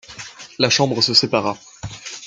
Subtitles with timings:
[0.57, 1.55] La chambre se sépara.